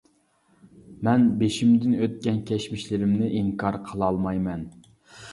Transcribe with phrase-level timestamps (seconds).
[1.07, 4.65] مەن بېشىمدىن ئۆتكەن كەچمىشلىرىمنى ئىنكار قىلالمايمەن.